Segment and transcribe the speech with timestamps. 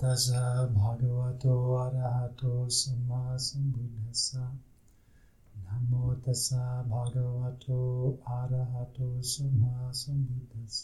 [0.00, 0.26] තස
[0.74, 4.24] භගවතෝ අරහතෝ සම්මා සම්බුද්දස්ස
[5.54, 6.46] නමෝ තස
[6.88, 7.96] භගවතෝ
[8.32, 10.78] අරහතෝ සම්මා සම්බුද්දස්ස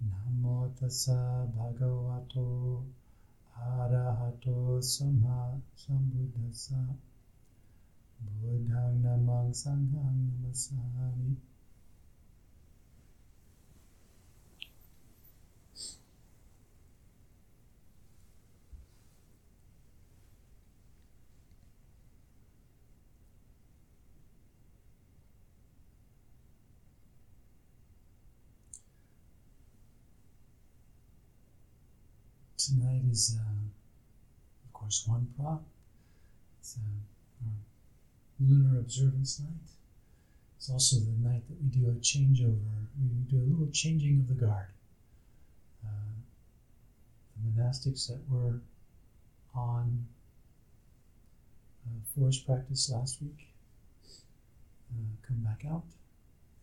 [0.00, 1.02] නමෝ තස
[1.54, 2.72] භගවතෝ
[3.56, 6.64] අරහතෝ සම්මා සම්බුද්දස්ස
[8.20, 11.32] බුද්ධං නමං සංඝං නමස්සාමි
[33.12, 33.62] is, uh,
[34.64, 35.58] of course, Wan Phra.
[36.58, 37.52] It's uh, our
[38.40, 39.68] lunar observance night.
[40.56, 42.86] It's also the night that we do a changeover.
[42.98, 44.68] We do a little changing of the guard.
[45.84, 46.14] Uh,
[47.36, 48.60] the monastics that were
[49.54, 50.06] on
[51.86, 53.48] uh, forest practice last week
[54.94, 55.84] uh, come back out,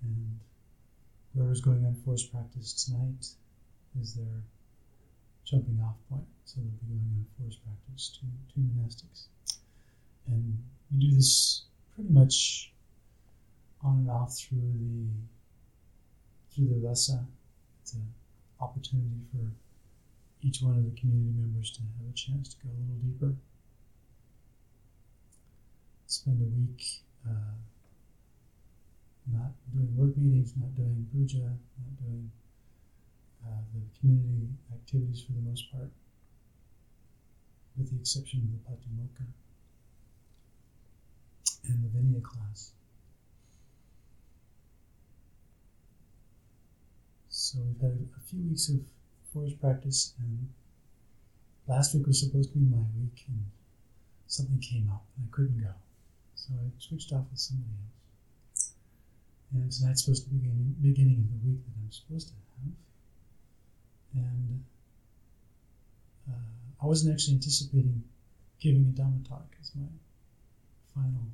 [0.01, 0.39] and
[1.35, 3.27] whoever's going on forest practice tonight
[4.01, 4.41] is their
[5.49, 6.27] jumping off point.
[6.45, 9.27] So they'll be going on forest practice to two monastics.
[10.27, 10.57] And
[10.91, 11.63] we do this
[11.95, 12.71] pretty much
[13.83, 15.07] on and off through the
[16.53, 17.25] through the Vassa.
[17.81, 18.05] It's an
[18.61, 19.51] opportunity for
[20.41, 23.35] each one of the community members to have a chance to go a little deeper.
[26.07, 27.57] Spend a week uh,
[29.31, 32.31] not doing work meetings, not doing puja, not doing
[33.45, 35.89] uh, the community activities for the most part,
[37.77, 39.25] with the exception of the Patimokkha
[41.65, 42.71] and the Vinaya class.
[47.29, 48.81] So we've had a few weeks of
[49.33, 50.49] forest practice, and
[51.67, 53.45] last week was supposed to be my week, and
[54.27, 55.73] something came up, and I couldn't go.
[56.35, 58.73] So I switched off with somebody else.
[59.53, 62.73] And tonight's supposed to be the beginning of the week that I'm supposed to have
[64.13, 64.63] and
[66.29, 68.03] uh, I wasn't actually anticipating
[68.59, 69.87] giving a Dhamma talk as my
[70.93, 71.27] final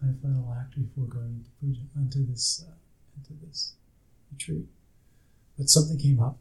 [0.00, 2.72] my final act before going into puja into this uh,
[3.16, 3.74] into this
[4.32, 4.66] retreat.
[5.56, 6.38] But something came up,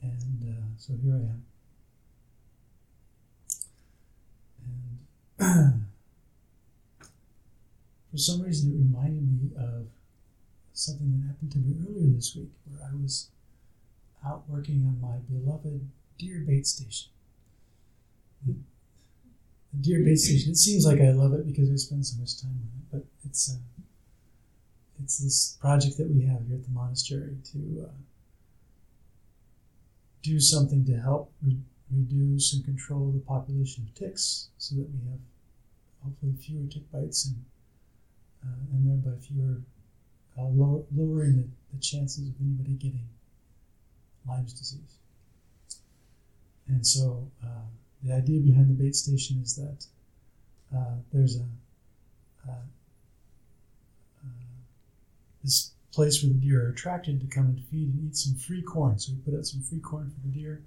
[0.00, 1.44] and uh, so here I am.
[5.38, 5.84] And
[8.10, 9.86] for some reason, it reminded me of
[10.72, 13.28] something that happened to me earlier this week, where I was
[14.26, 15.88] out working on my beloved
[16.18, 17.10] deer bait station.
[18.46, 18.54] The,
[19.80, 20.52] deer bait station.
[20.52, 23.28] It seems like I love it because I spend so much time on it, but
[23.28, 23.58] it's uh,
[25.02, 27.92] it's this project that we have here at the monastery to uh,
[30.22, 31.58] do something to help re-
[31.90, 35.20] reduce and control the population of ticks, so that we have
[36.02, 37.36] hopefully fewer tick bites and
[38.44, 39.60] uh, and thereby fewer
[40.38, 43.08] uh, lower, lowering the, the chances of anybody getting
[44.28, 44.98] Lyme's disease.
[46.68, 47.66] And so uh,
[48.02, 49.86] the idea behind the bait station is that
[50.76, 51.46] uh, there's a
[52.48, 52.52] uh,
[54.24, 54.28] uh,
[55.42, 58.62] this place where the deer are attracted to come and feed and eat some free
[58.62, 58.98] corn.
[58.98, 60.62] So we put out some free corn for the deer.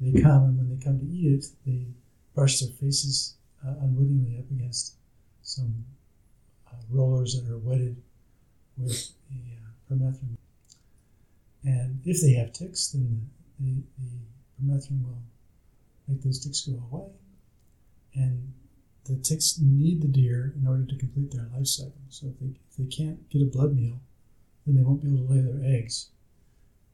[0.00, 1.86] They come, and when they come to eat it, they
[2.34, 3.34] brush their faces
[3.66, 4.94] uh, unwittingly up against
[5.42, 5.84] some
[6.68, 7.96] uh, rollers that are wetted
[8.76, 10.36] with the permethrin
[11.64, 13.30] and if they have ticks, then
[13.60, 14.08] the, the,
[14.60, 15.22] permethrin will
[16.08, 17.08] make those ticks go away.
[18.14, 18.52] And
[19.04, 21.92] the ticks need the deer in order to complete their life cycle.
[22.08, 24.00] So if they, if they can't get a blood meal,
[24.66, 26.10] then they won't be able to lay their eggs.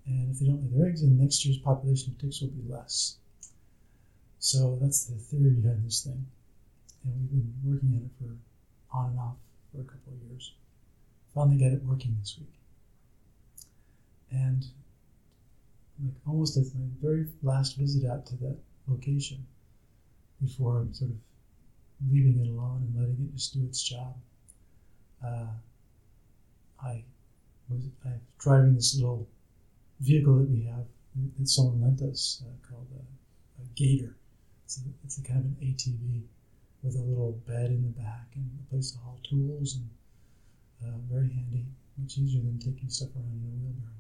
[0.07, 2.63] And if they don't lay their eggs, then next year's population of ticks will be
[2.69, 3.17] less.
[4.39, 6.27] So that's the theory behind this thing.
[7.05, 9.37] And we've been working on it for on and off
[9.73, 10.55] for a couple of years.
[11.35, 12.58] Finally got it working this week.
[14.31, 14.65] And
[16.05, 19.45] like almost as my very last visit out to that location
[20.41, 21.17] before I'm sort of
[22.11, 24.15] leaving it alone and letting it just do its job.
[25.25, 25.47] Uh,
[26.83, 27.03] I
[27.69, 29.27] was I driving this little
[30.01, 30.85] vehicle that we have
[31.39, 34.15] that someone lent us uh, called a, a Gator.
[34.65, 36.23] It's a, it's a kind of an ATV
[36.83, 39.89] with a little bed in the back and a place to haul tools and
[40.87, 41.65] uh, very handy,
[41.97, 43.98] much easier than taking stuff around in a wheelbarrow.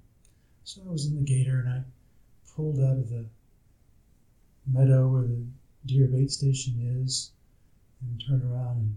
[0.68, 1.82] So I was in the gator and I
[2.54, 3.24] pulled out of the
[4.66, 5.46] meadow where the
[5.86, 7.30] deer bait station is
[8.02, 8.96] and turned around and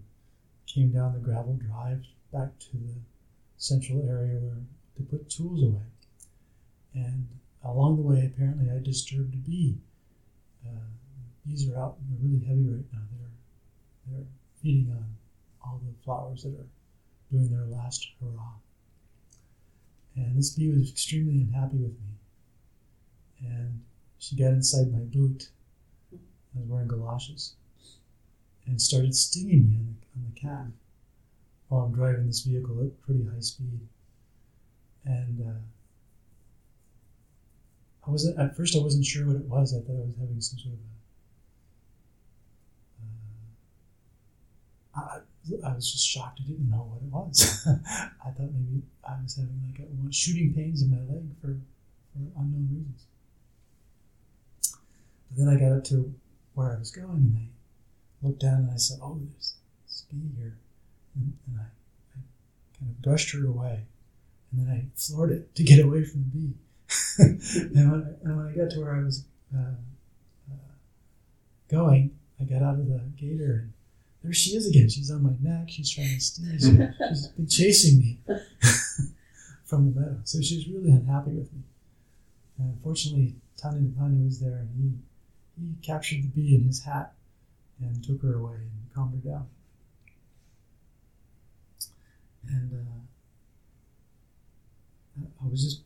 [0.66, 2.92] came down the gravel drive back to the
[3.56, 4.60] central area where
[4.98, 5.86] to put tools away.
[6.92, 7.26] And
[7.64, 9.78] along the way, apparently, I disturbed a bee.
[10.68, 10.90] Uh,
[11.46, 13.00] bees are out; they're really heavy right now.
[13.16, 14.26] They're they're
[14.60, 15.16] feeding on
[15.64, 16.68] all the flowers that are
[17.30, 18.56] doing their last hurrah.
[20.32, 22.16] And this bee was extremely unhappy with me.
[23.42, 23.82] And
[24.18, 25.50] she got inside my boot.
[26.10, 26.16] I
[26.58, 27.52] was wearing galoshes.
[28.64, 30.68] And started stinging me on the, on the calf
[31.68, 33.80] while I'm driving this vehicle at pretty high speed.
[35.04, 35.60] And uh,
[38.06, 38.74] I wasn't at first.
[38.74, 39.74] I wasn't sure what it was.
[39.74, 40.80] I thought I was having some sort of
[44.96, 44.98] a.
[44.98, 45.20] Uh, I,
[45.64, 46.40] I was just shocked.
[46.44, 47.66] I didn't know what it was.
[47.66, 51.56] I thought maybe I was having like a, shooting pains in my leg for,
[52.12, 53.06] for unknown reasons.
[55.30, 56.14] But then I got up to
[56.54, 59.54] where I was going, and I looked down and I said, "Oh, there's
[59.86, 60.56] this bee here,"
[61.16, 62.20] and, and I, I
[62.78, 63.80] kind of brushed her away,
[64.52, 66.54] and then I floored it to get away from the bee.
[67.18, 69.24] and, when I, and when I got to where I was
[69.56, 69.74] uh,
[70.50, 70.72] uh,
[71.68, 73.72] going, I got out of the gator and
[74.22, 74.88] there she is again.
[74.88, 75.68] She's on my neck.
[75.68, 76.88] She's trying to sting me.
[77.08, 78.18] she's been chasing me
[79.64, 80.20] from the meadow.
[80.24, 81.62] So she's really unhappy with me.
[82.58, 87.14] And unfortunately, Tani Napani was there and he, he captured the bee in his hat
[87.80, 89.46] and took her away and calmed her down.
[92.48, 92.72] And
[95.20, 95.82] uh, I was just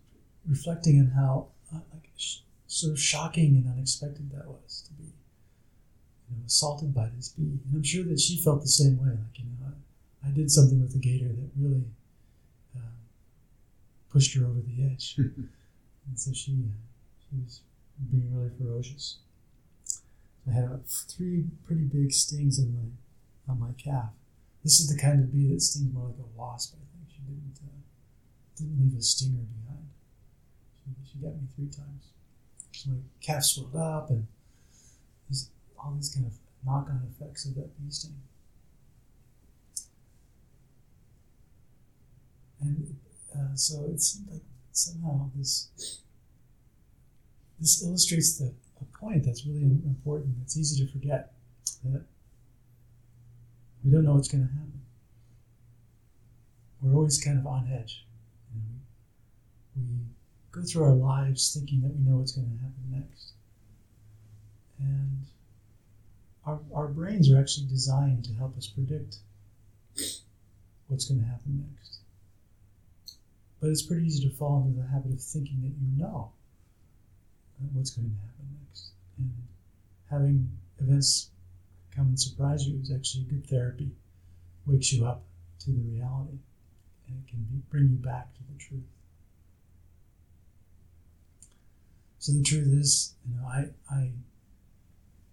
[0.48, 5.05] reflecting on how uh, like sh- sort of shocking and unexpected that was to be
[6.46, 7.42] assaulted by this bee.
[7.42, 9.10] And I'm sure that she felt the same way.
[9.10, 9.72] Like, you know,
[10.24, 11.84] I, I did something with the gator that really
[12.76, 12.96] uh,
[14.10, 15.14] pushed her over the edge.
[15.18, 16.76] and so she, uh,
[17.18, 17.60] she was
[18.10, 19.18] being really ferocious.
[20.48, 24.10] I had uh, three pretty big stings on my on my calf.
[24.62, 26.74] This is the kind of bee that stings more like a wasp.
[26.74, 27.80] I think she didn't uh,
[28.56, 29.86] didn't leave a stinger behind.
[30.84, 32.12] She, she got me three times.
[32.72, 34.26] So my calf swelled up, and
[35.78, 36.32] all these kind of
[36.64, 38.14] knock-on effects of that bee sting.
[42.60, 42.96] And
[43.34, 44.42] uh, so it seemed like
[44.72, 45.68] somehow this
[47.58, 50.36] this illustrates the a point that's really important.
[50.42, 51.32] It's easy to forget
[51.84, 52.02] that
[53.84, 54.80] we don't know what's going to happen.
[56.82, 58.04] We're always kind of on edge.
[58.54, 62.84] You know, we go through our lives thinking that we know what's going to happen
[62.90, 63.32] next.
[64.78, 65.26] And
[66.46, 69.16] our, our brains are actually designed to help us predict
[70.86, 71.98] what's going to happen next.
[73.60, 76.30] But it's pretty easy to fall into the habit of thinking that you know
[77.72, 78.90] what's going to happen next.
[79.18, 79.32] And
[80.10, 81.30] having events
[81.94, 83.90] come and surprise you is actually good therapy.
[84.66, 85.22] Wakes you up
[85.60, 86.38] to the reality
[87.08, 88.82] and it can be, bring you back to the truth.
[92.18, 94.10] So the truth is, you know, I, I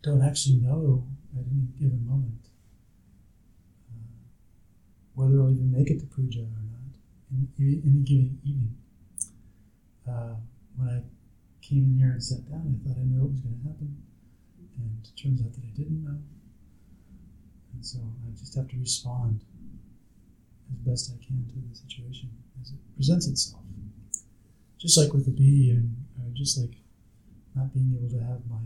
[0.04, 2.50] don't actually know at any given moment
[3.90, 4.20] uh,
[5.16, 6.94] whether I'll even make it to puja or not
[7.32, 8.76] in any given evening.
[10.08, 10.36] Uh,
[10.76, 11.02] when I
[11.66, 13.98] came in here and sat down, I thought I knew what was going to happen,
[14.78, 16.20] and it turns out that I didn't know.
[17.74, 19.40] And so I just have to respond
[20.70, 22.30] as best I can to the situation
[22.62, 23.64] as it presents itself.
[24.78, 26.76] Just like with the bee, and uh, just like
[27.56, 28.60] not being able to have my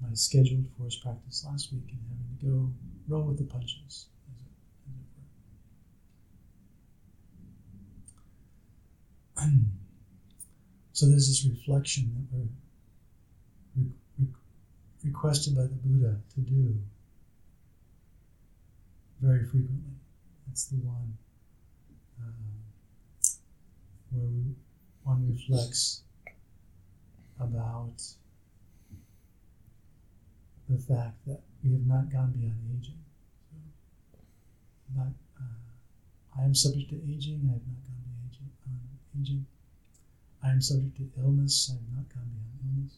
[0.00, 2.70] my scheduled forest practice last week and having to go
[3.08, 4.52] roll with the punches, as it,
[9.36, 9.52] were.
[10.92, 12.48] so there's this reflection that we're
[13.76, 14.34] re- re-
[15.04, 16.76] requested by the Buddha to do
[19.20, 19.96] very frequently.
[20.46, 21.16] That's the one
[22.20, 22.30] uh,
[24.10, 24.54] where we,
[25.02, 26.02] one reflects
[27.40, 28.02] about
[30.68, 33.00] the fact that we have not gone beyond aging.
[34.94, 37.40] Not, uh, I am subject to aging.
[37.48, 39.46] I have not gone beyond aging, um, aging.
[40.42, 41.72] I am subject to illness.
[41.72, 42.94] I have not gone beyond illness.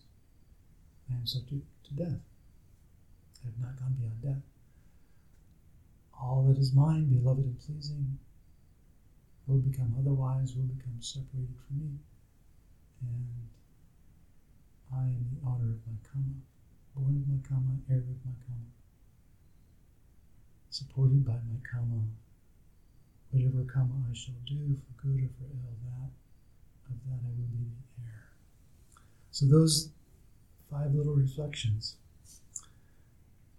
[1.10, 2.20] I am subject to death.
[3.42, 4.42] I have not gone beyond death.
[6.20, 8.18] All that is mine, beloved and pleasing,
[9.46, 11.90] will become otherwise, will become separated from me.
[13.00, 13.48] And
[14.92, 16.34] I am the owner of my karma
[16.94, 18.70] born of my karma, heir of my karma,
[20.70, 22.02] supported by my karma.
[23.30, 26.11] Whatever karma I shall do, for good or for ill, that
[26.90, 28.28] of that I will be the heir.
[29.30, 29.90] So those
[30.70, 31.97] five little reflections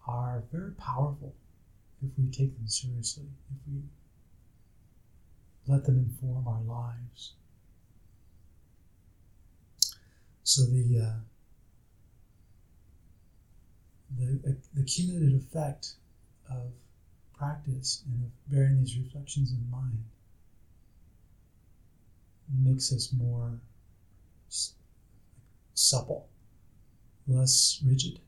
[0.08, 1.34] are very powerful
[2.04, 3.82] if we take them seriously, if we
[5.68, 7.34] let them inform our lives.
[10.52, 11.31] so the uh,
[14.18, 15.94] the, the cumulative effect
[16.50, 16.72] of
[17.38, 20.04] practice and of bearing these reflections in mind
[22.64, 23.60] makes us more
[25.74, 26.28] supple,
[27.28, 28.20] less rigid,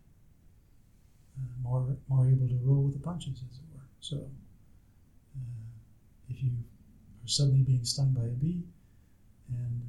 [1.38, 3.82] uh, more more able to roll with the punches, as it were.
[4.00, 4.18] So,
[5.36, 5.40] uh,
[6.30, 8.64] if you are suddenly being stung by a bee,
[9.50, 9.82] and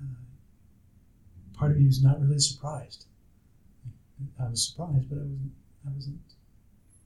[0.00, 3.06] uh, part of you is not really surprised.
[4.40, 5.52] I was surprised, but I wasn't.
[5.86, 6.20] I wasn't.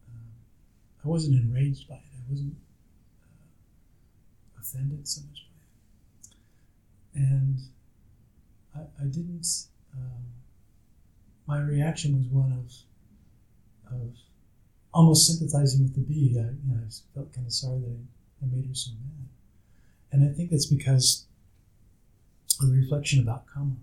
[0.08, 2.12] Uh, I wasn't enraged by it.
[2.14, 2.56] I wasn't
[3.22, 7.58] uh, offended so much by it, and
[8.76, 9.46] I, I didn't.
[9.94, 10.24] Um,
[11.46, 14.14] my reaction was one of of
[14.94, 16.36] almost sympathizing with the bee.
[16.36, 17.98] I, you know, I felt kind of sorry that
[18.42, 19.28] I, I made her so mad,
[20.12, 21.26] and I think that's because
[22.60, 23.76] of the reflection about karma.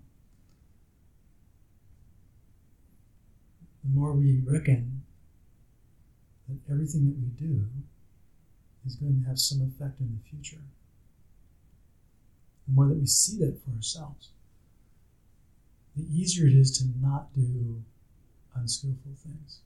[3.88, 5.02] The more we reckon
[6.46, 7.64] that everything that we do
[8.86, 10.62] is going to have some effect in the future,
[12.66, 14.28] the more that we see that for ourselves,
[15.96, 17.82] the easier it is to not do
[18.54, 19.60] unskillful things.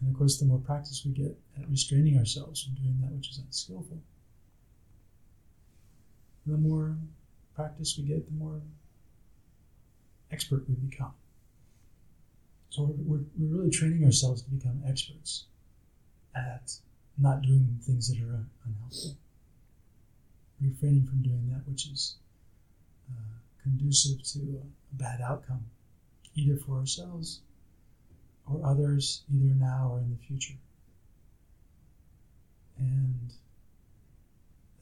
[0.00, 3.30] And of course, the more practice we get at restraining ourselves from doing that which
[3.30, 3.98] is unskillful,
[6.46, 6.96] the more
[7.56, 8.60] practice we get, the more
[10.30, 11.14] expert we become.
[12.70, 15.44] So we're, we're, we're really training ourselves to become experts
[16.34, 16.72] at
[17.18, 19.16] not doing things that are unhelpful,
[20.60, 22.16] refraining from doing that which is
[23.10, 25.64] uh, conducive to a bad outcome,
[26.34, 27.40] either for ourselves
[28.46, 30.54] or others, either now or in the future.
[32.78, 33.32] And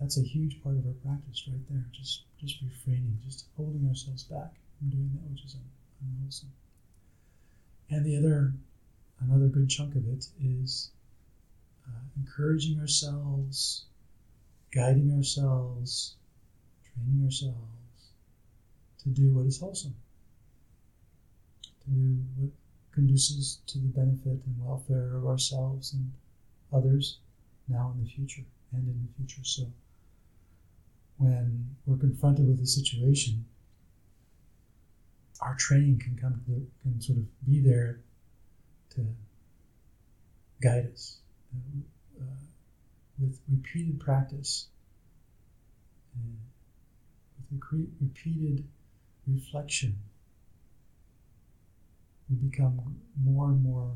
[0.01, 1.85] that's a huge part of our practice right there.
[1.93, 5.57] Just just refraining, just holding ourselves back from doing that which is
[6.03, 6.51] unwholesome.
[7.91, 8.53] And the other,
[9.21, 10.91] another good chunk of it is
[11.87, 13.85] uh, encouraging ourselves,
[14.73, 16.17] guiding ourselves,
[16.83, 18.11] training ourselves
[19.03, 19.95] to do what is wholesome,
[21.63, 22.51] to do what
[22.93, 26.11] conduces to the benefit and welfare of ourselves and
[26.73, 27.19] others
[27.69, 29.45] now and in the future and in the future.
[29.45, 29.67] So
[31.19, 33.45] when we're confronted with a situation,
[35.41, 38.01] our training can come to can sort of be there
[38.95, 39.07] to
[40.63, 41.19] guide us
[42.21, 42.25] uh,
[43.19, 44.69] with repeated practice,
[47.51, 47.61] with
[48.01, 48.65] repeated
[49.27, 49.97] reflection.
[52.31, 52.81] We become
[53.23, 53.93] more and more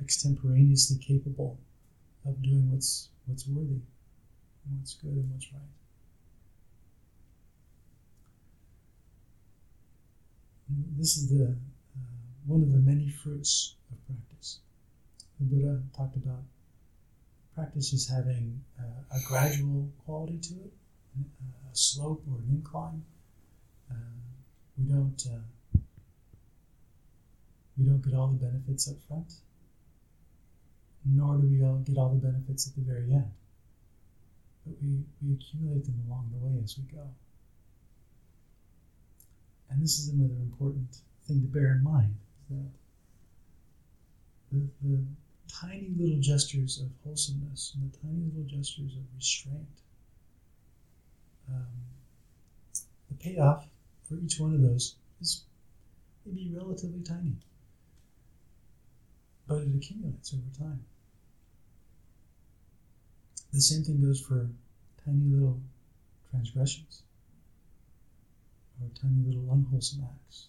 [0.00, 1.58] extemporaneously capable
[2.26, 3.80] of doing what's what's worthy,
[4.78, 5.81] what's good, and what's right.
[10.68, 11.54] This is the uh,
[12.46, 14.60] one of the many fruits of practice.
[15.38, 16.42] The Buddha talked about
[17.54, 20.72] practice as having uh, a gradual quality to it,
[21.20, 23.02] a slope or an incline.
[23.90, 23.94] Uh,
[24.78, 25.78] we don't uh,
[27.78, 29.32] we don't get all the benefits up front,
[31.04, 33.30] nor do we all get all the benefits at the very end.
[34.64, 37.02] But we, we accumulate them along the way as we go.
[39.72, 42.14] And this is another important thing to bear in mind
[42.50, 42.70] that
[44.52, 45.02] the, the
[45.48, 49.66] tiny little gestures of wholesomeness and the tiny little gestures of restraint,
[51.48, 51.64] um,
[53.08, 53.66] the payoff
[54.06, 55.44] for each one of those is
[56.26, 57.36] maybe relatively tiny,
[59.46, 60.84] but it accumulates over time.
[63.54, 64.50] The same thing goes for
[65.02, 65.60] tiny little
[66.30, 67.02] transgressions
[68.82, 70.48] or tiny little unwholesome acts.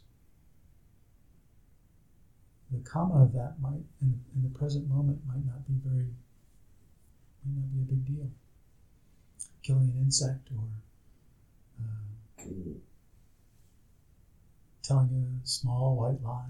[2.72, 6.08] The karma of that might, in, in the present moment, might not be very,
[7.46, 8.32] might not be a big deal.
[9.62, 10.66] Killing an insect or
[11.80, 12.44] uh,
[14.82, 16.50] telling a small white lie.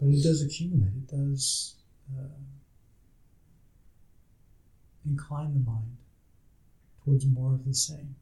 [0.00, 1.74] But it does accumulate, it does
[2.16, 2.24] uh,
[5.06, 5.96] incline the mind
[7.06, 8.16] towards more of the same.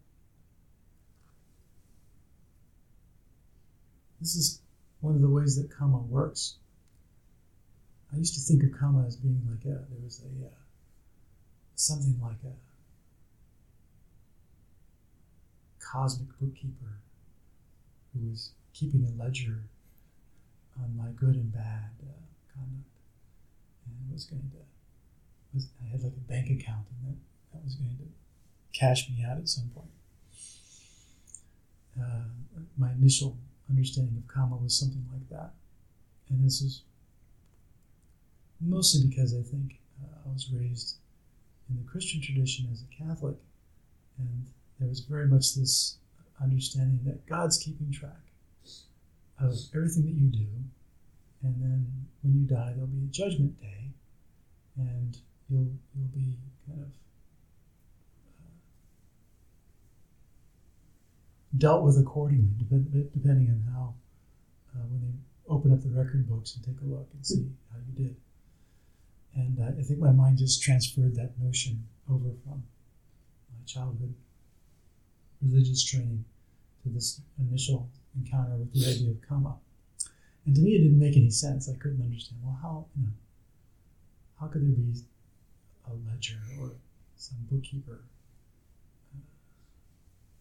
[4.21, 4.61] This is
[5.01, 6.57] one of the ways that karma works.
[8.13, 10.51] I used to think of karma as being like a, there was a, uh,
[11.75, 12.53] something like a
[15.83, 17.01] cosmic bookkeeper
[18.13, 19.63] who was keeping a ledger
[20.79, 22.13] on my good and bad uh,
[22.53, 22.91] conduct.
[23.87, 24.59] And was going to,
[25.55, 27.19] was, I had like a bank account and that,
[27.53, 28.05] that was going to
[28.75, 29.89] cash me out at some point.
[32.01, 32.25] Uh,
[32.77, 33.37] my initial
[33.71, 35.53] understanding of karma was something like that.
[36.29, 36.83] And this is
[38.61, 40.97] mostly because I think uh, I was raised
[41.71, 43.37] in the Christian tradition as a Catholic,
[44.19, 44.47] and
[44.79, 45.97] there was very much this
[46.43, 48.11] understanding that God's keeping track
[49.41, 50.49] of everything that you do,
[51.43, 53.91] and then when you die, there'll be a judgment day,
[54.77, 56.35] and you'll you'll be
[56.67, 56.89] kind of
[61.57, 63.95] dealt with accordingly, depending on how
[64.75, 67.79] uh, when they open up the record books and take a look and see how
[67.79, 68.17] you did.
[69.35, 72.63] And uh, I think my mind just transferred that notion over from
[73.51, 74.15] my childhood
[75.43, 76.25] religious training
[76.83, 79.57] to this initial encounter with the idea of karma.
[80.47, 81.69] And to me, it didn't make any sense.
[81.69, 82.41] I couldn't understand.
[82.43, 83.13] Well, how you know,
[84.41, 84.95] how could there be
[85.89, 86.73] a ledger or
[87.17, 88.01] some bookkeeper?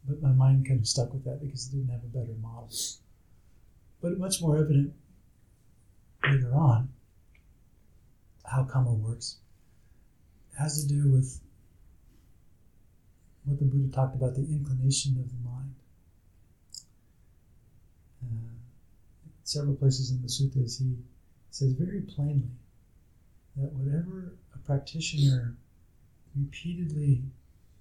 [0.07, 2.69] But my mind kind of stuck with that because it didn't have a better model.
[4.01, 4.93] But much more evident
[6.23, 6.89] later on
[8.45, 9.37] how karma works
[10.51, 11.39] it has to do with
[13.45, 15.75] what the Buddha talked about the inclination of the mind.
[18.23, 18.53] Uh,
[19.43, 20.95] several places in the suttas, he
[21.49, 22.49] says very plainly
[23.57, 25.55] that whatever a practitioner
[26.35, 27.21] repeatedly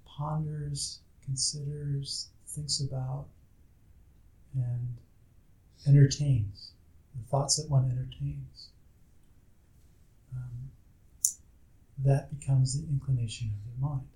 [0.05, 3.27] ponders, considers, thinks about,
[4.55, 4.97] and
[5.87, 6.73] entertains,
[7.17, 8.69] the thoughts that one entertains,
[10.35, 10.71] um,
[12.05, 14.09] that becomes the inclination of the mind.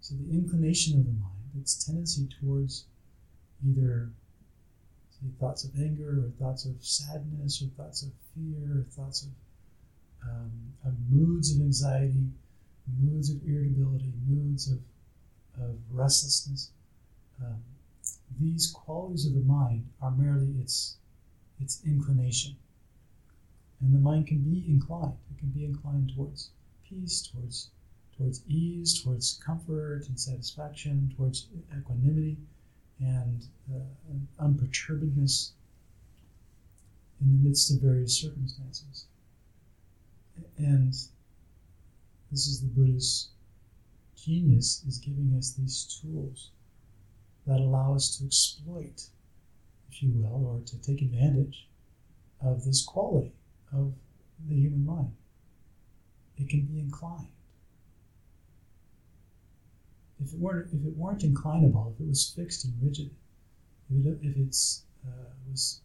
[0.00, 2.84] So the inclination of the mind, its tendency towards
[3.66, 4.10] either
[5.10, 9.30] say, thoughts of anger or thoughts of sadness or thoughts of fear or thoughts of,
[10.28, 10.52] um,
[10.86, 12.30] of moods of anxiety,
[13.00, 14.78] moods of irritability, moods of,
[15.60, 16.70] of restlessness.
[17.40, 17.62] Um,
[18.40, 20.96] these qualities of the mind are merely its,
[21.60, 22.56] its inclination.
[23.80, 25.16] And the mind can be inclined.
[25.30, 26.50] It can be inclined towards
[26.88, 27.70] peace, towards
[28.18, 32.36] towards ease, towards comfort and satisfaction, towards equanimity
[33.00, 35.52] and uh, unperturbedness
[37.20, 39.06] in the midst of various circumstances.
[40.56, 40.92] And
[42.30, 43.28] this is the Buddha's
[44.28, 46.50] genius is giving us these tools
[47.46, 49.08] that allow us to exploit,
[49.90, 51.66] if you will, or to take advantage
[52.42, 53.32] of this quality
[53.72, 53.94] of
[54.48, 55.12] the human mind.
[56.36, 57.28] It can be inclined
[60.20, 63.10] if it weren't if it weren't inclinable, if it was fixed and rigid,
[63.90, 65.80] if, it, if it's uh, was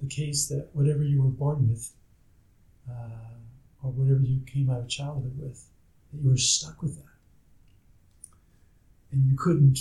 [0.00, 1.92] the case that whatever you were born with,
[2.90, 3.36] uh,
[3.82, 5.66] or whatever you came out of childhood with,
[6.10, 7.17] that you were stuck with that,
[9.12, 9.78] and you couldn't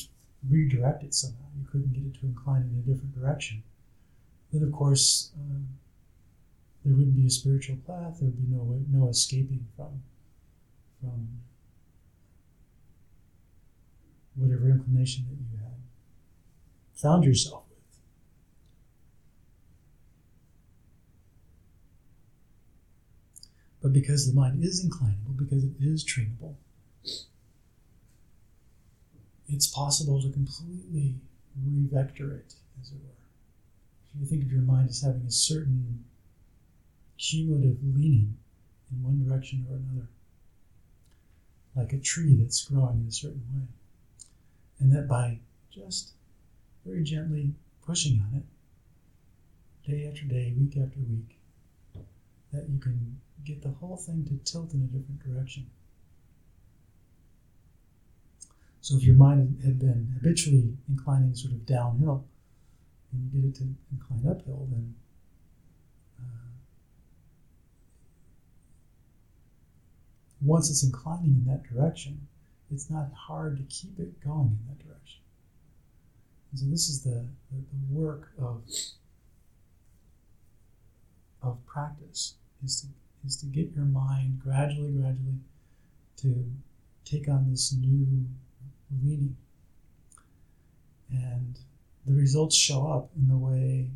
[0.49, 3.63] redirect it somehow, you couldn't get it to incline in a different direction,
[4.51, 5.59] then of course uh,
[6.85, 8.19] there wouldn't be a spiritual path.
[8.19, 10.03] There would be no way, no escaping from
[11.01, 11.27] from
[14.35, 15.73] whatever inclination that you had
[16.95, 17.77] found yourself with.
[23.81, 26.55] But because the mind is inclinable, because it is trainable,
[29.47, 31.15] it's possible to completely
[31.65, 33.17] revector it, as it were.
[34.13, 36.03] If you think of your mind as having a certain
[37.17, 38.37] cumulative leaning
[38.91, 40.07] in one direction or another,
[41.75, 43.67] like a tree that's growing in a certain way
[44.79, 45.39] and that by
[45.71, 46.11] just
[46.85, 47.53] very gently
[47.85, 51.37] pushing on it, day after day, week after week,
[52.51, 55.65] that you can get the whole thing to tilt in a different direction.
[58.87, 62.23] So if your mind had been habitually inclining sort of downhill,
[63.11, 64.95] and you get it to incline uphill, then
[66.17, 66.55] uh,
[70.39, 72.29] once it's inclining in that direction,
[72.71, 75.19] it's not hard to keep it going in that direction.
[76.51, 78.61] And so this is the, the, the work of
[81.43, 82.87] of practice is to
[83.25, 85.41] is to get your mind gradually, gradually
[86.21, 86.45] to
[87.03, 88.27] take on this new
[89.03, 89.35] leaning.
[91.11, 91.57] And
[92.05, 93.89] the results show up in the way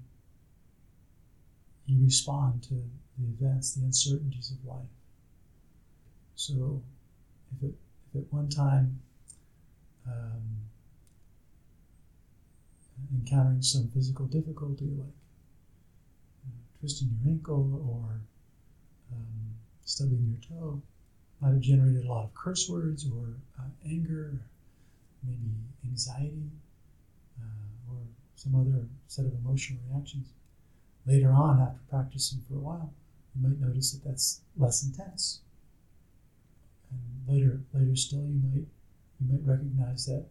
[1.86, 4.88] you respond to the events, the uncertainties of life.
[6.36, 6.82] So
[7.56, 7.76] if it
[8.16, 9.00] at one time
[10.08, 10.42] um,
[13.14, 15.14] encountering some physical difficulty like
[16.80, 18.22] twisting your ankle or
[19.14, 20.82] um, stubbing your toe
[21.40, 24.34] might have generated a lot of curse words or uh, anger
[25.24, 25.52] maybe
[25.86, 26.50] anxiety
[27.40, 27.98] uh, or
[28.36, 30.28] some other set of emotional reactions.
[31.06, 32.94] Later on, after practicing for a while,
[33.36, 35.42] you might notice that that's less intense.
[36.92, 38.66] And later, later still, you might
[39.20, 40.26] you might recognize that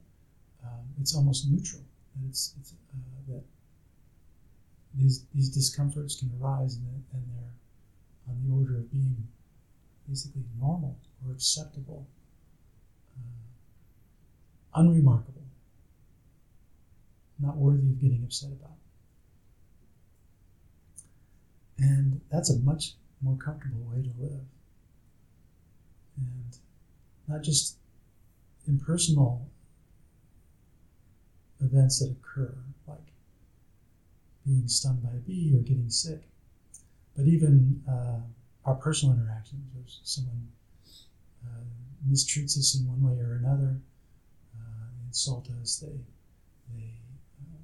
[0.64, 1.83] um, it's almost neutral.
[2.16, 3.42] That it's, it's uh, that
[4.94, 7.55] these these discomforts can arise and, and they're
[8.29, 9.16] on the order of being
[10.09, 12.07] basically normal or acceptable,
[14.74, 15.42] unremarkable,
[17.38, 18.76] not worthy of getting upset about.
[21.78, 24.40] And that's a much more comfortable way to live.
[26.16, 26.59] And
[27.26, 27.76] not just
[28.68, 29.48] impersonal
[31.61, 32.54] events that occur,
[32.87, 32.98] like
[34.46, 36.22] being stung by a bee or getting sick,
[37.16, 38.20] but even uh,
[38.64, 40.48] our personal interactions, or someone
[41.44, 41.64] uh,
[42.11, 43.76] mistreats us in one way or another,
[45.11, 45.99] insult us, they,
[46.73, 46.92] they
[47.42, 47.59] uh,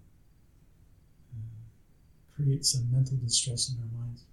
[1.32, 4.24] uh, create some mental distress in our minds.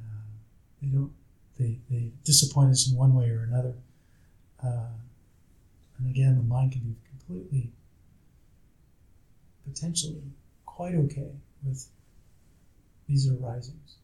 [0.00, 0.32] Uh,
[0.80, 1.12] they don't,
[1.58, 3.74] they, they disappoint us in one way or another.
[4.62, 7.70] and again, the mind can be completely,
[9.66, 10.22] potentially
[10.64, 11.86] quite okay with
[13.06, 13.96] these arisings.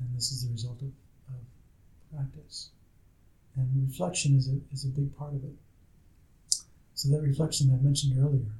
[0.00, 0.88] And this is the result of,
[1.28, 2.68] of practice.
[3.56, 5.54] And reflection is a, is a big part of it.
[6.94, 8.52] So, that reflection I mentioned earlier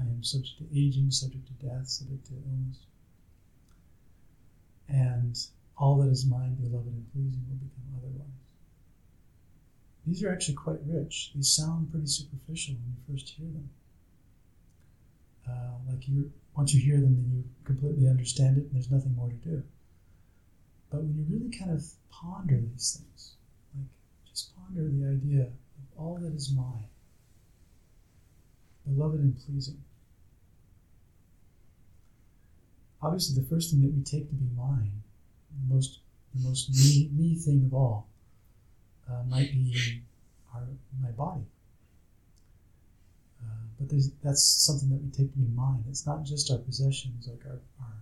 [0.00, 2.78] I am subject to aging, subject to death, subject to illness.
[4.88, 5.38] And
[5.76, 8.26] all that is mine, beloved and pleasing, will become otherwise.
[10.06, 11.32] These are actually quite rich.
[11.34, 13.70] They sound pretty superficial when you first hear them.
[15.48, 19.14] Uh, like you, once you hear them, then you completely understand it, and there's nothing
[19.14, 19.62] more to do.
[20.90, 23.34] But when you really kind of ponder these things,
[23.76, 23.86] like
[24.28, 25.52] just ponder the idea of
[25.96, 26.88] all that is mine,
[28.86, 29.82] beloved and pleasing.
[33.02, 35.02] Obviously, the first thing that we take to be mine,
[35.68, 36.00] the most
[36.34, 38.06] the most me, me thing of all,
[39.08, 40.02] uh, might be
[40.54, 40.66] our
[41.00, 41.46] my body.
[43.42, 43.88] Uh, but
[44.22, 45.84] that's something that we take to be mine.
[45.88, 47.94] It's not just our possessions, like our our,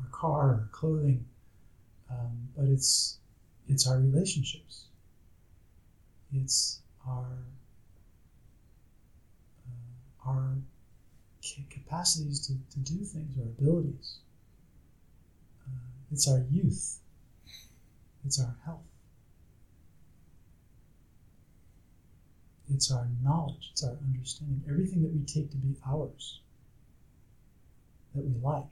[0.00, 1.24] our car, our clothing,
[2.10, 3.18] um, but it's
[3.68, 4.86] it's our relationships.
[6.32, 7.38] It's our
[9.66, 10.56] uh, our
[11.70, 14.18] capacities to, to do things, our abilities.
[15.66, 15.72] Uh,
[16.12, 16.98] it's our youth.
[18.24, 18.80] It's our health.
[22.72, 23.70] It's our knowledge.
[23.72, 24.62] It's our understanding.
[24.68, 26.40] Everything that we take to be ours,
[28.14, 28.70] that we like,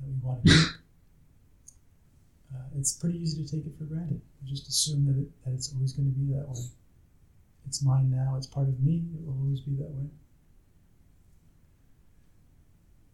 [0.00, 0.79] that we want to keep
[2.54, 4.20] uh, it's pretty easy to take it for granted.
[4.42, 6.64] You just assume that, it, that it's always going to be that way.
[7.66, 10.06] It's mine now, it's part of me, it will always be that way.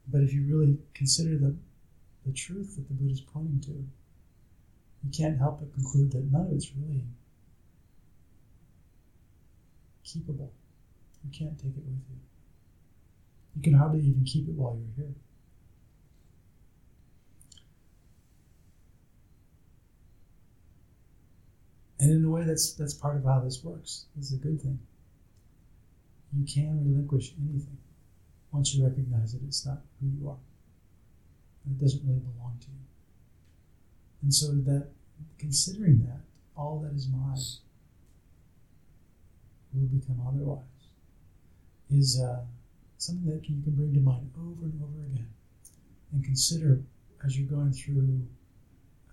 [0.08, 1.54] But if you really consider the,
[2.24, 6.46] the truth that the Buddha is pointing to, you can't help but conclude that none
[6.46, 7.02] of it's really
[10.04, 10.50] keepable.
[11.24, 12.18] You can't take it with you.
[13.56, 15.14] You can hardly even keep it while you're here.
[21.98, 24.06] And in a way, that's that's part of how this works.
[24.18, 24.78] It's a good thing.
[26.36, 27.78] You can relinquish anything
[28.52, 30.36] once you recognize that it's not who you are.
[31.66, 32.84] It doesn't really belong to you.
[34.22, 34.88] And so that
[35.38, 36.20] considering that
[36.56, 37.36] all that is mine
[39.72, 40.64] will become otherwise
[41.90, 42.40] is uh,
[42.98, 45.28] something that you can bring to mind over and over again
[46.12, 46.80] and consider
[47.24, 48.26] as you're going through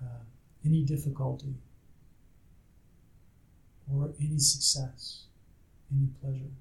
[0.01, 0.23] uh,
[0.65, 1.53] any difficulty
[3.91, 5.23] or any success,
[5.91, 6.53] any pleasure.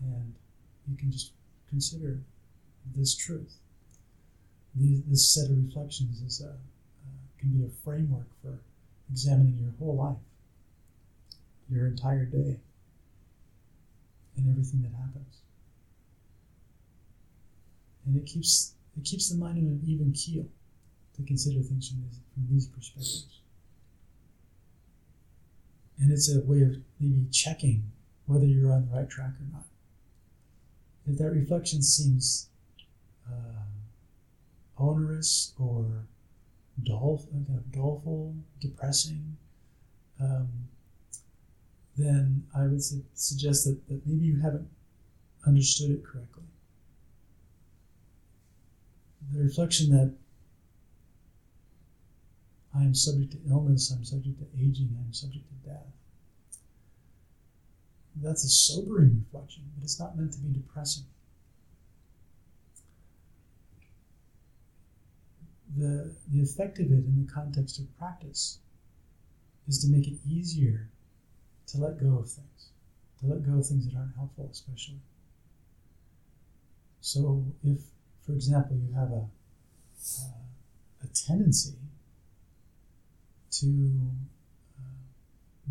[0.00, 0.34] And
[0.88, 1.32] you can just
[1.68, 2.20] consider
[2.94, 3.56] this truth.
[4.74, 6.52] this set of reflections is a, uh,
[7.38, 8.58] can be a framework for
[9.10, 10.16] examining your whole life,
[11.70, 12.56] your entire day,
[14.36, 15.38] and everything that happens.
[18.06, 20.44] And it keeps it keeps the mind in an even keel
[21.16, 23.39] to consider things from these, from these perspectives.
[26.00, 27.92] And it's a way of maybe checking
[28.26, 29.66] whether you're on the right track or not.
[31.06, 32.48] If that reflection seems
[33.28, 33.64] uh,
[34.78, 36.06] onerous or
[36.82, 37.22] dull,
[37.70, 39.36] doleful, depressing,
[40.20, 40.48] um,
[41.96, 44.68] then I would su- suggest that, that maybe you haven't
[45.46, 46.44] understood it correctly.
[49.32, 50.14] The reflection that
[52.74, 55.86] I am subject to illness, I'm subject to aging, I'm subject to death.
[58.16, 61.04] That's a sobering reflection, but it's not meant to be depressing.
[65.76, 68.58] The, the effect of it in the context of practice
[69.68, 70.88] is to make it easier
[71.68, 72.70] to let go of things,
[73.20, 75.00] to let go of things that aren't helpful, especially.
[77.00, 77.80] So, if,
[78.26, 79.26] for example, you have a,
[80.20, 81.76] uh, a tendency
[83.50, 84.00] to
[84.78, 84.82] uh,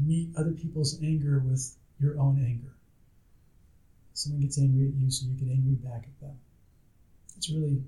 [0.05, 2.73] meet other people's anger with your own anger.
[4.13, 6.37] Someone gets angry at you, so you get angry back at them.
[7.37, 7.81] It's really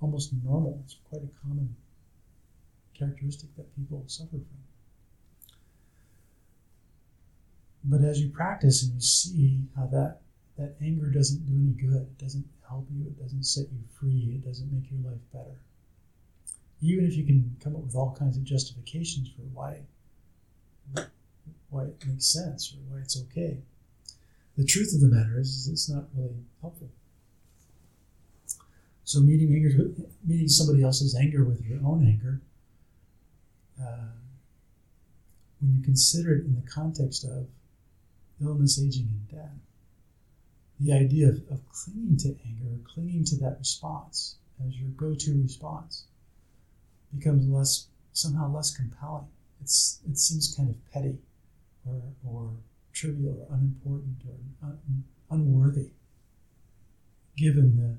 [0.00, 0.80] almost normal.
[0.84, 1.74] It's quite a common
[2.94, 4.62] characteristic that people suffer from.
[7.84, 10.20] But as you practice and you see how that,
[10.56, 14.34] that anger doesn't do any good, it doesn't help you, it doesn't set you free,
[14.36, 15.58] it doesn't make your life better.
[16.82, 19.78] Even if you can come up with all kinds of justifications for why
[21.70, 23.56] why it makes sense or why it's okay.
[24.58, 26.90] The truth of the matter is, is it's not really helpful.
[29.04, 29.90] So meeting anger,
[30.24, 32.40] meeting somebody else's anger with your own anger,
[33.80, 34.12] uh,
[35.60, 37.46] when you consider it in the context of
[38.40, 39.58] illness, aging, and death,
[40.78, 46.04] the idea of, of clinging to anger, clinging to that response as your go-to response,
[47.16, 49.28] becomes less somehow less compelling.
[49.60, 51.18] It's it seems kind of petty
[51.86, 52.50] or, or
[52.92, 55.90] trivial or unimportant or un, unworthy,
[57.36, 57.96] given the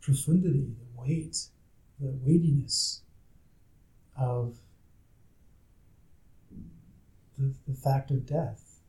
[0.00, 1.36] profundity, the weight,
[2.00, 3.02] the weightiness
[4.16, 4.56] of
[7.38, 8.80] the, the fact of death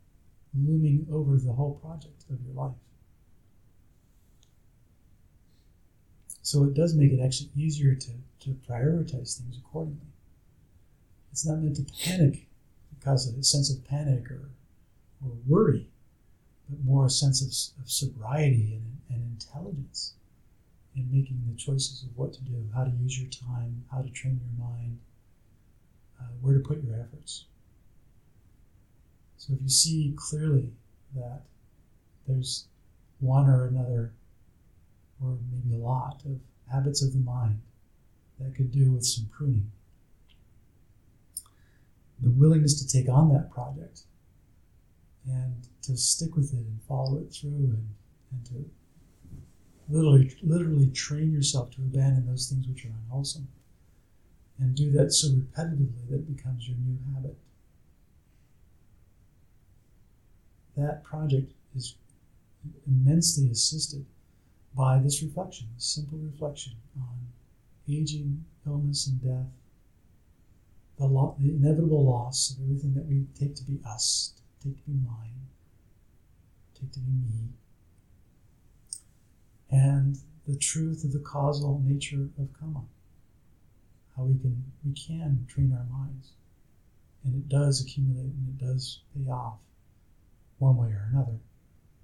[0.54, 2.76] looming over the whole project of your life.
[6.43, 10.12] So it does make it actually easier to, to prioritize things accordingly.
[11.32, 12.47] It's not meant to panic
[13.03, 14.49] cause a sense of panic or,
[15.23, 15.88] or worry,
[16.69, 20.13] but more a sense of, of sobriety and, and intelligence
[20.95, 24.10] in making the choices of what to do, how to use your time, how to
[24.10, 24.99] train your mind,
[26.21, 27.45] uh, where to put your efforts.
[29.38, 30.69] So if you see clearly
[31.15, 31.41] that
[32.27, 32.65] there's
[33.19, 34.12] one or another,
[35.23, 36.39] or maybe a lot, of
[36.71, 37.62] habits of the mind
[38.39, 39.71] that could do with some pruning.
[42.19, 44.01] The willingness to take on that project
[45.25, 47.88] and to stick with it and follow it through and,
[48.31, 48.69] and to
[49.89, 53.47] literally literally train yourself to abandon those things which are unwholesome
[54.59, 57.38] and do that so repetitively that it becomes your new habit.
[60.77, 61.95] That project is
[62.88, 64.05] immensely assisted
[64.75, 67.17] by this reflection this simple reflection on
[67.88, 69.51] aging illness and death
[70.97, 74.33] the, lo- the inevitable loss of everything that we take to be us,
[74.63, 75.47] take to be mine,
[76.79, 77.49] take to be me,
[79.71, 82.83] and the truth of the causal nature of karma.
[84.15, 86.33] How we can we can train our minds,
[87.23, 89.57] and it does accumulate and it does pay off,
[90.59, 91.39] one way or another,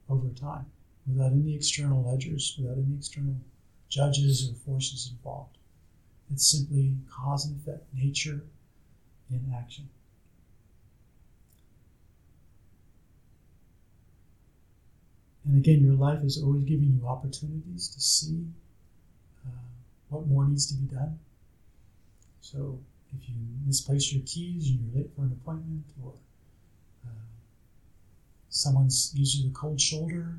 [0.09, 0.65] over time,
[1.07, 3.35] without any external ledgers, without any external
[3.89, 5.57] judges or forces involved.
[6.31, 8.43] It's simply cause and effect, nature
[9.31, 9.89] in action.
[15.45, 18.45] And again, your life is always giving you opportunities to see
[19.47, 19.49] uh,
[20.09, 21.17] what more needs to be done.
[22.41, 22.77] So
[23.17, 23.35] if you
[23.65, 26.13] misplace your keys and you're late for an appointment, or
[27.05, 27.09] uh,
[28.49, 30.35] someone's gives you the cold shoulder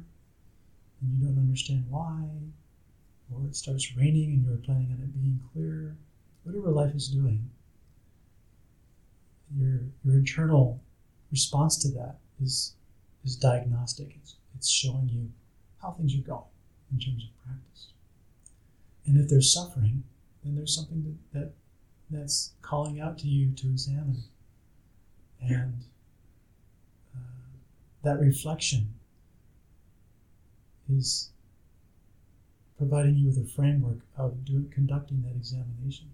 [1.01, 2.25] and you don't understand why,
[3.33, 5.97] or it starts raining and you're planning on it being clear,
[6.45, 7.51] whatever life is doing,
[9.57, 10.81] your your internal
[11.31, 12.75] response to that is
[13.25, 14.17] is diagnostic.
[14.17, 15.31] It's, it's showing you
[15.83, 16.45] how things are going
[16.93, 17.89] in terms of practice.
[19.07, 20.05] And if there's suffering,
[20.45, 21.53] then there's something that, that
[22.11, 24.23] that's calling out to you to examine.
[25.41, 25.85] And
[27.15, 27.21] uh,
[28.03, 28.95] that reflection
[30.91, 31.31] is
[32.79, 36.11] providing you with a framework of doing, conducting that examination.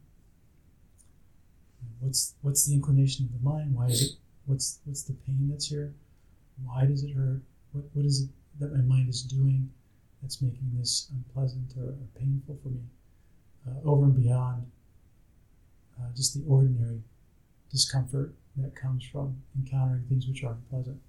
[2.01, 3.75] What's what's the inclination of the mind?
[3.75, 4.11] Why is it?
[4.47, 5.93] What's what's the pain that's here?
[6.65, 7.41] Why does it hurt?
[7.73, 8.29] What what is it
[8.61, 9.71] that my mind is doing
[10.21, 12.81] that's making this unpleasant or, or painful for me?
[13.67, 14.71] Uh, over and beyond
[16.01, 17.01] uh, just the ordinary
[17.71, 21.01] discomfort that comes from encountering things which are unpleasant.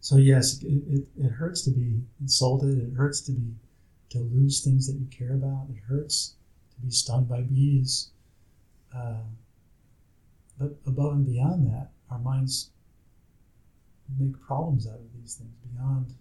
[0.00, 2.78] So yes, it, it, it hurts to be insulted.
[2.78, 3.54] It hurts to be
[4.10, 5.66] to lose things that you care about.
[5.70, 6.34] It hurts
[6.74, 8.10] to be stung by bees.
[8.94, 9.22] Uh,
[10.58, 12.70] but above and beyond that, our minds
[14.18, 16.14] make problems out of these things beyond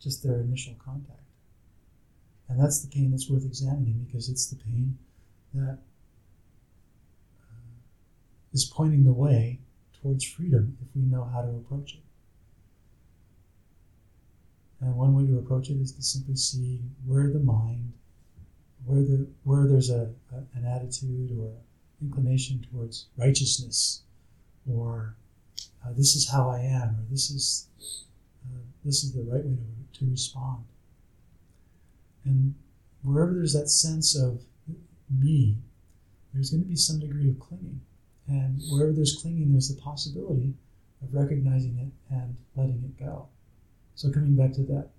[0.00, 1.20] just their initial contact.
[2.48, 4.96] And that's the pain that's worth examining because it's the pain
[5.52, 5.78] that
[7.42, 7.74] uh,
[8.52, 9.58] is pointing the way
[10.00, 12.05] towards freedom if we know how to approach it.
[14.80, 17.92] And one way to approach it is to simply see where the mind,
[18.84, 21.50] where the where there's a, a an attitude or
[22.02, 24.02] inclination towards righteousness,
[24.70, 25.14] or
[25.84, 27.68] uh, this is how I am, or this is
[28.44, 30.64] uh, this is the right way to, to respond.
[32.24, 32.54] And
[33.02, 34.42] wherever there's that sense of
[35.10, 35.56] me,
[36.34, 37.80] there's going to be some degree of clinging.
[38.28, 40.54] And wherever there's clinging, there's the possibility
[41.02, 43.28] of recognizing it and letting it go.
[43.96, 44.90] So coming back to that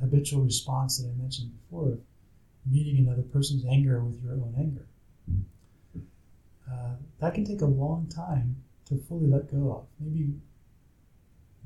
[0.00, 2.00] habitual response that I mentioned before of
[2.64, 4.86] meeting another person's anger with your own anger.
[6.70, 9.84] Uh, that can take a long time to fully let go of.
[10.00, 10.32] Maybe,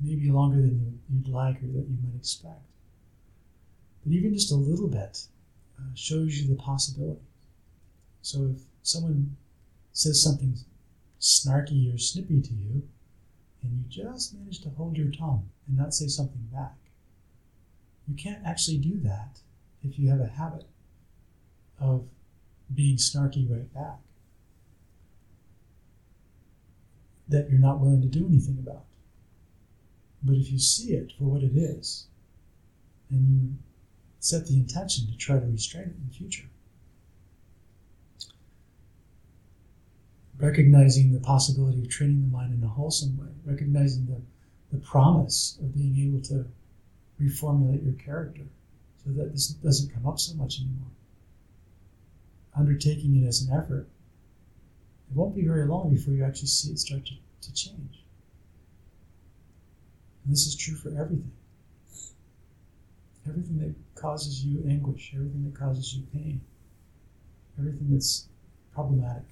[0.01, 2.61] maybe longer than you, would like or that you might expect.
[4.03, 5.27] But even just a little bit
[5.79, 7.21] uh, shows you the possibility.
[8.21, 9.37] So if someone
[9.93, 10.57] says something
[11.19, 12.83] snarky or snippy to you,
[13.63, 16.73] and you just manage to hold your tongue and not say something back,
[18.11, 19.39] you can't actually do that
[19.83, 20.65] if you have a habit
[21.79, 22.03] of
[22.73, 23.99] being snarky right back
[27.29, 28.83] that you're not willing to do anything about.
[30.21, 32.07] But if you see it for what it is,
[33.09, 33.53] and you
[34.19, 36.47] set the intention to try to restrain it in the future,
[40.37, 44.21] recognizing the possibility of training the mind in a wholesome way, recognizing the,
[44.75, 46.45] the promise of being able to
[47.21, 48.43] reformulate your character
[49.03, 50.91] so that this doesn't come up so much anymore.
[52.55, 53.87] Undertaking it as an effort,
[55.09, 58.03] it won't be very long before you actually see it start to, to change.
[60.23, 61.31] And this is true for everything.
[63.27, 66.41] Everything that causes you anguish, everything that causes you pain,
[67.57, 68.27] everything that's
[68.73, 69.23] problematic.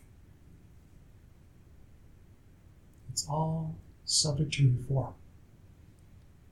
[3.12, 3.75] It's all
[4.06, 5.13] subject to reform.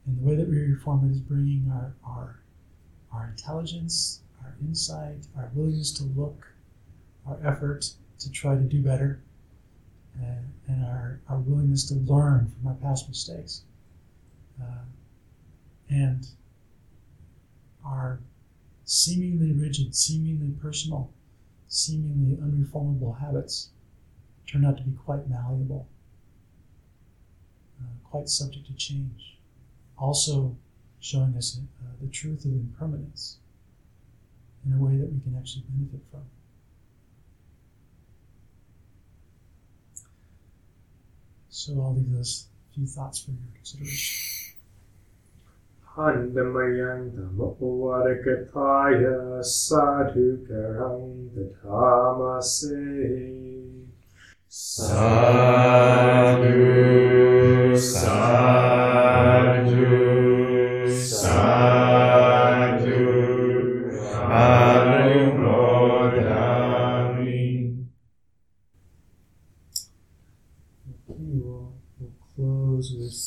[0.07, 2.39] And the way that we reform it is bringing our, our,
[3.11, 6.47] our intelligence, our insight, our willingness to look,
[7.27, 9.19] our effort to try to do better,
[10.15, 13.63] and, and our, our willingness to learn from our past mistakes.
[14.61, 14.85] Uh,
[15.89, 16.27] and
[17.85, 18.19] our
[18.85, 21.11] seemingly rigid, seemingly personal,
[21.67, 23.71] seemingly unreformable habits
[24.49, 25.85] turn out to be quite malleable,
[27.81, 29.36] uh, quite subject to change
[29.98, 30.56] also
[31.00, 33.38] showing us uh, the truth of impermanence
[34.64, 36.22] in a way that we can actually benefit from.
[41.48, 44.32] So I'll leave those few thoughts for your consideration.
[45.98, 49.18] หันตมยังธรรมโอวารกทายา
[49.64, 51.00] สาธุกรัง
[51.34, 51.84] ตถา
[52.18, 52.56] มาเส
[54.74, 55.10] สา
[56.42, 56.60] ธุ
[57.92, 58.35] สา